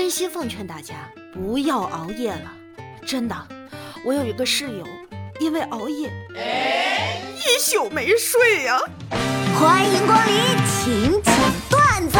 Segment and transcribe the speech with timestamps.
[0.00, 0.94] 真心奉劝大家
[1.32, 2.52] 不要熬夜了，
[3.04, 3.34] 真的。
[4.04, 4.86] 我有一个室友，
[5.40, 8.78] 因为熬夜一宿没睡呀。
[9.58, 10.34] 欢迎光临，
[10.68, 11.34] 请讲
[11.68, 12.16] 段子。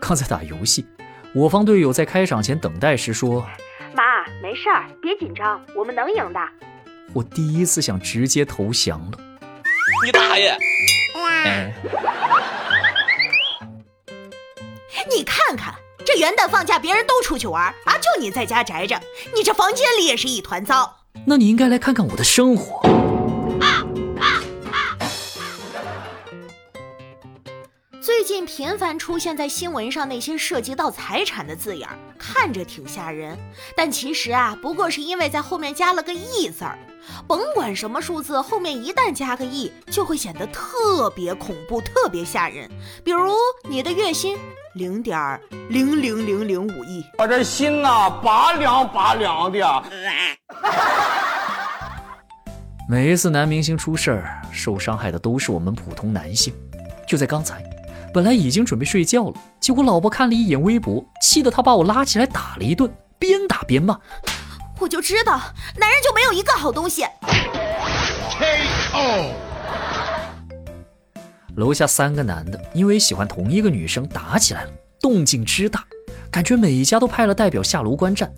[0.00, 0.84] 刚才打游戏，
[1.32, 3.46] 我方队友在开场前等待时说
[3.94, 6.40] ：“妈，没事儿，别紧张，我们能赢的。”
[7.14, 9.18] 我第一次想直接投降了。
[10.04, 10.58] 你大爷！
[11.44, 11.72] 哎，
[16.18, 19.00] 元旦放假别人都出去玩啊，就你在家宅着，
[19.36, 20.96] 你这房间里也是一团糟。
[21.26, 23.07] 那你应该来看看我的生活。
[28.18, 33.38] 最近频繁出现在新闻上那些涉及到财产的字眼，看着挺吓人，
[33.76, 36.76] 但其实啊，不过是因为在后面加了个亿字儿。
[37.28, 42.68] 甭管什么数字，后面一旦加个亿，就会显得特别恐怖、特别吓人。
[43.04, 43.32] 比如
[43.68, 44.36] 你的月薪
[44.74, 49.84] 零点零零零零五亿，我这心呐拔凉拔凉的。
[52.90, 56.52] 每一次男明星出事儿，受伤害的都是我们普通男性。
[57.06, 57.62] 就在刚才，
[58.12, 63.98] 本来已经准备睡觉了，结果老婆看了一眼微博，气得她把我拉起来打了一顿，边打边骂。
[64.80, 65.32] 我就知道，
[65.76, 67.04] 男人就没有一个好东西。
[68.38, 69.34] K.O.
[71.56, 74.70] 楼下三个男的因为喜欢同一个女生打起来了，
[75.00, 75.84] 动静之大，
[76.30, 78.32] 感觉每一家都派了代表下楼观战。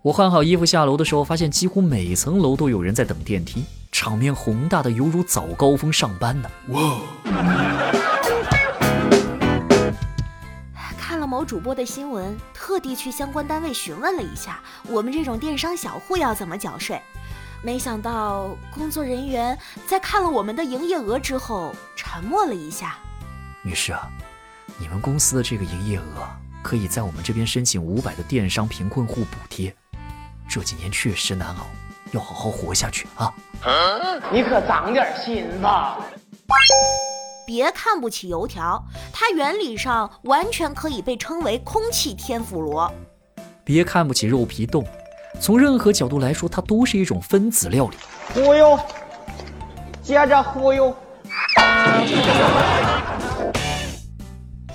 [0.00, 6.50] 我换好衣服下楼的时候，发现几乎每层楼都有人在等电梯，场面宏大的犹如早高峰上班呢。
[6.68, 6.98] 哇！
[11.34, 17.02] 某主播的新闻，特地去相关单位询问了一下，我们这种电商小户要怎么缴税？
[17.60, 22.98] 没想到工作人员在看了我们的营业额之后，沉默了一下。
[23.64, 24.08] 女士啊，
[24.78, 26.04] 你们公司的这个营业额
[26.62, 29.74] 可以在我们这边申请五百的电商贫困户补贴。
[30.48, 31.66] 这几年确实难熬，
[32.12, 33.34] 要好好活下去啊！
[34.30, 35.98] 你可长点心吧。
[37.46, 38.82] 别看不起油条，
[39.12, 42.92] 它原理上完全可以被称为空气天妇罗。
[43.62, 44.86] 别看不起肉皮冻，
[45.40, 47.96] 从任何角度来说，它都是一种分子料理。
[48.32, 48.78] 忽悠，
[50.02, 50.94] 接着忽悠。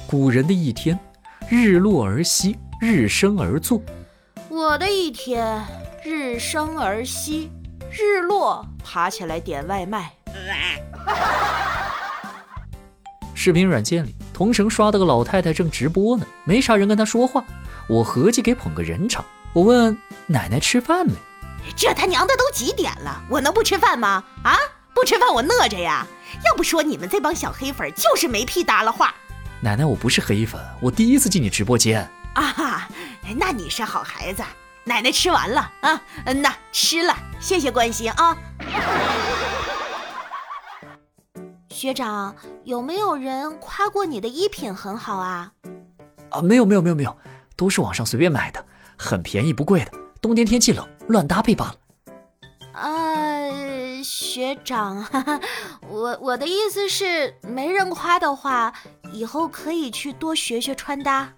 [0.08, 1.00] 古人的一天，
[1.50, 3.82] 日落而息，日升而作。
[4.50, 5.64] 我的一天，
[6.04, 7.52] 日升而息，
[7.92, 10.12] 日落爬起来点外卖。
[13.42, 17.42] 视频软件里，同城刷到个老太太正直播呢，没啥人跟她说话。
[17.88, 19.24] 我合计给捧个人场，
[19.54, 21.14] 我问奶奶吃饭没？
[21.74, 24.22] 这他娘的都几点了，我能不吃饭吗？
[24.44, 24.58] 啊，
[24.94, 26.06] 不吃饭我饿着呀！
[26.46, 29.16] 要不说你们这帮小黑粉就是没屁搭了话。
[29.62, 32.90] 奶奶，我不是黑粉，我第一次进你直播间啊。
[33.38, 34.44] 那你是好孩子，
[34.84, 36.02] 奶奶吃完了啊。
[36.26, 38.38] 嗯呐，吃了，谢谢关心啊。
[41.80, 42.36] 学长，
[42.66, 45.54] 有没有人夸过你的衣品很好啊？
[46.30, 47.18] 啊，没有没有没有没有，
[47.56, 48.66] 都是网上随便买的，
[48.98, 49.92] 很便宜不贵的，
[50.22, 51.76] 冬天天气冷，乱搭配罢了。
[52.74, 55.40] 呃，学长，哈 哈
[55.88, 58.74] 我我的意思是，没人夸的话，
[59.14, 61.34] 以后可以去多学学穿搭。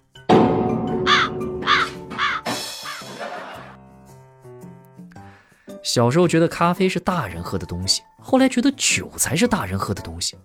[5.83, 8.01] 小时候觉得咖啡是大人喝的东西。
[8.21, 10.37] 后来觉得酒才是大人喝的东西，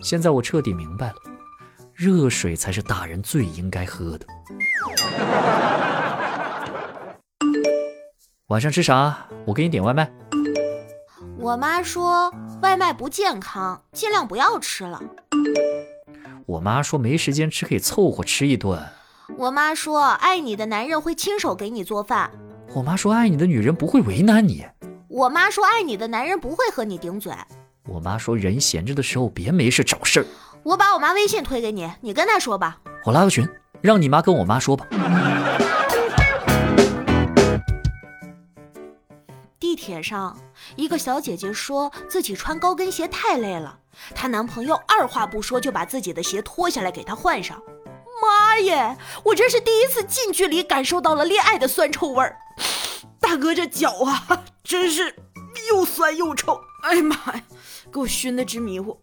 [0.00, 1.16] 现在我彻底明白了，
[1.92, 4.26] 热水才是大人最应该喝的。
[8.48, 9.26] 晚上吃啥？
[9.46, 10.10] 我给你点外卖。
[11.38, 15.02] 我妈说外卖不健康，尽量不要吃了。
[16.46, 18.80] 我妈说没时间吃可以凑合吃一顿。
[19.36, 22.30] 我妈说爱你的男人会亲手给你做饭。
[22.74, 24.66] 我妈说爱你的女人不会为难你。
[25.14, 27.32] 我妈说：“爱你的男人不会和你顶嘴。”
[27.86, 30.26] 我妈说：“人闲着的时候别没事找事儿。”
[30.64, 32.78] 我把我妈微信推给你，你跟她说吧。
[33.04, 33.48] 我拉个群，
[33.80, 34.84] 让你妈跟我妈说吧。
[39.60, 40.36] 地铁上，
[40.74, 43.78] 一个小姐姐说自己穿高跟鞋太累了，
[44.16, 47.62] 她男朋友二话不说就把自己的鞋脱下来给她换上。
[48.20, 48.96] 妈耶！
[49.22, 52.36] 我真是第一次近距离感受到了恋爱的酸臭味儿。
[53.36, 55.14] 哥，这脚啊， 真是
[55.70, 56.60] 又酸又臭！
[56.82, 57.42] 哎呀妈呀，
[57.92, 59.00] 给我熏得直迷糊。